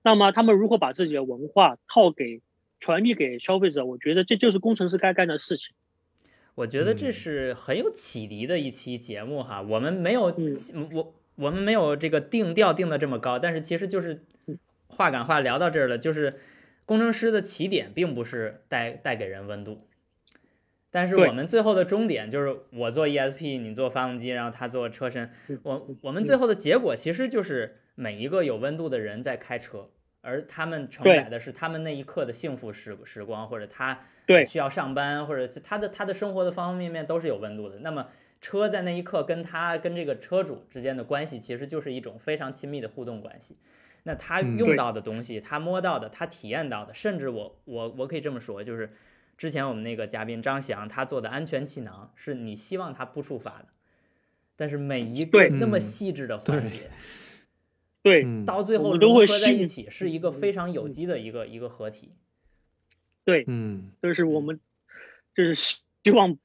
[0.04, 2.42] 那么他们如何把自己的文化套给
[2.78, 3.84] 传递给消费者？
[3.84, 5.74] 我觉得这就是工程师该干的事情。
[6.54, 9.60] 我觉得这是很有启迪的一期节目哈。
[9.60, 10.32] 我们没有
[10.92, 14.22] 我我们没有这个定调定的这么高，但是其实就是
[14.86, 16.38] 话赶话聊到这儿了，就是
[16.84, 19.88] 工程师的起点并不是带带给人温度。
[20.94, 25.30] 但是我们最后的终点就是我做 ESP，你做发动机，然后他做车身。
[25.62, 29.88] 我我们最后的结果其实就是每一个有温度的人在开车，
[30.20, 34.00] 而他们承载的是他们那一刻的幸福时时光，或者他
[34.46, 37.78] 需要上班，或者他的他的生活的方方面面都是有温度的。
[37.78, 38.08] 那么
[38.42, 43.56] 车在那一刻跟他跟这个车主之间的关系，其实就是一种非常亲密的互动关系。
[44.02, 48.90] 那他用到的东西，他摸到的，他体验到的，甚至我我我可以这么说，就是。
[49.42, 53.66] 之前我们那个嘉宾张翔，他做的安全气囊是你希望它不触发的，
[54.54, 56.88] 但是每一个那么细致的环节，
[58.02, 62.12] 对，到最后融合在一起，是一个非常有机的一个一个合体。
[63.24, 64.60] 对，嗯，就是我们
[65.34, 65.82] 就是希
[66.12, 66.38] 望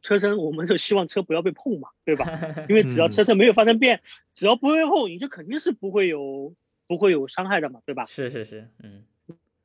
[0.00, 2.24] 车身，我们就希望车不要被碰嘛，对吧？
[2.70, 4.00] 因为只要车身没有发生变，
[4.32, 6.54] 只要不会碰，你就肯定是不会有
[6.86, 8.04] 不会有伤害的嘛，对吧？
[8.04, 9.02] 是是是，嗯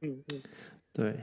[0.01, 0.41] 嗯嗯，
[0.91, 1.15] 对。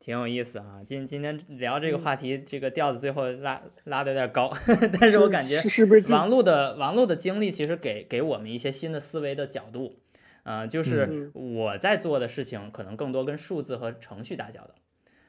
[0.00, 4.50] 挺有意思啊，今今天聊这个话题，这个调子最后拉拉的有点高，
[4.98, 5.60] 但是我感觉
[6.10, 9.98] 王璐的王璐的经历其实给给我们一些新的思维的角度，
[10.44, 14.74] 呃，就是我在做的事情可能更多跟数字和程序打交道，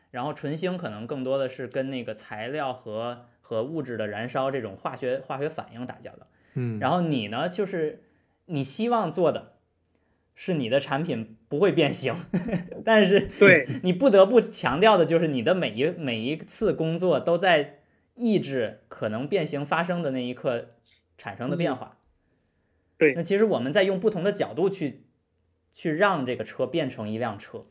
[0.09, 8.03] 然后纯星可能更多的是跟那个材料和和物质的燃烧这种化学化学反应打交道，嗯，然后你呢，就是
[8.45, 9.51] 你希望做的。
[10.36, 12.16] 是你的产品不会变形，
[12.84, 17.82] 但是对你不得不强调的就是你的每一每一次工作都在
[18.16, 20.76] 抑制可能变形发生的那一刻
[21.18, 21.98] 产生的变化。
[22.98, 25.06] 对，那其实我们在用不同的角度去
[25.74, 27.66] 去让这个车变成一辆车。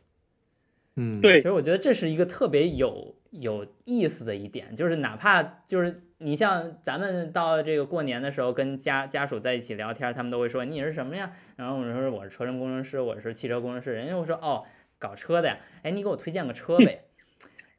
[0.96, 6.02] 嗯，对，其实我觉得这是一个特别有有意思的一点，就是哪怕就是。
[6.22, 11.32] 你像咱们到这个过年的时候，跟家家属在一起聊天，他们都会说你是什么呀？
[11.56, 13.94] 然后我说我是车身工程师，我是汽车工程师。
[13.94, 14.64] 人家会说哦，
[14.98, 17.04] 搞车的呀，哎，你给我推荐个车呗。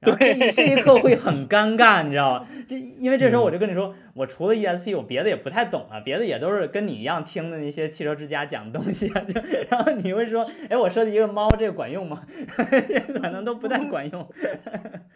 [0.01, 2.47] 然后这这一刻会很尴尬，你知道吗？
[2.67, 9.21] 这因为这时候我就跟你说，我除了 ESP，我别的也不太懂啊，别的也都是跟你一样听的那些汽车之家讲的东西啊。
[9.21, 9.39] 就
[9.69, 12.25] 然后你会说，哎，我设计一个猫，这个管用吗？
[12.57, 14.27] 可能都不太管用。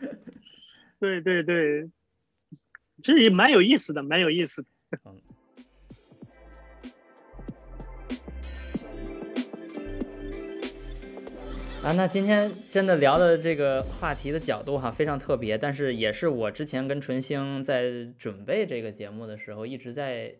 [0.99, 1.89] 对对对。
[3.03, 4.67] 其实也蛮有意思的，蛮有意思的。
[11.85, 20.33] 啊，那今天真的聊的这个话题的角度哈，非常特别，但是也是我之前跟纯星在准备这个节目的时候一直在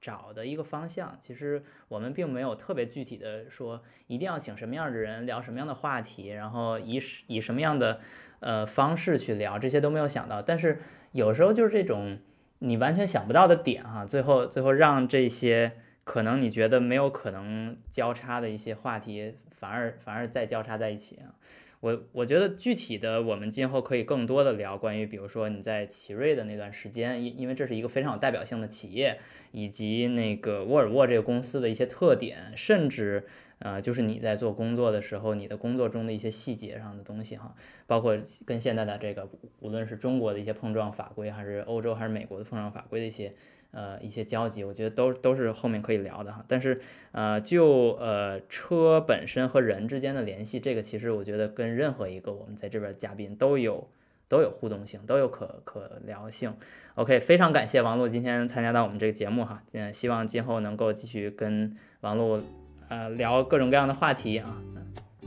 [0.00, 1.16] 找的一个方向。
[1.20, 8.00] 其实我们并没有特别具体的说一定要请什么样的人聊什么样的话题，然后以以什么样的
[8.40, 10.80] 呃方式去聊，这些都没有想到，但是。
[11.12, 12.20] 有时候就是这种
[12.60, 15.72] 你完全想不到的点哈，最后最后让这些
[16.04, 21.30] 可能你觉得没有可能交叉的一些话题，反而反而再交叉在一起啊。
[21.78, 29.18] 我我觉得具体的我们今后可以更多的聊关于，比如说你在奇瑞的那段时间，因因为这是一个非常有代表性的企业，
[29.52, 33.26] 以及那个沃尔沃这个公司的一些特点，甚至。
[33.62, 37.54] 呃，就是你在做工作的时候，你的工作中的一些细节上的东西哈，
[37.86, 43.34] 包括跟现在的这个，无论是中国的一些碰撞法规，还是欧洲还是美国的碰撞法规的一些
[43.72, 46.44] 呃一些交集，我觉得都都是后面可以聊的哈。
[46.48, 46.80] 但是
[47.12, 53.88] 呃，就呃车本身和人之间的联系，这个其实我觉得跟任何一个我们在这边嘉宾都有
[54.28, 56.54] 都有互动性，都有可可聊性。
[56.94, 62.40] OK，非常感谢王璐今天参加到我们这个节目哈，嗯，希望今后能够继续跟王璐。
[62.88, 64.60] 呃，聊各种各样的话题啊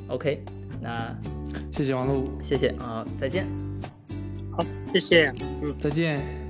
[0.10, 0.44] ，OK，
[0.82, 1.18] 那
[1.72, 3.48] 谢谢王璐，谢谢啊，再见，
[4.52, 5.32] 好，谢谢，
[5.62, 6.43] 嗯，再见。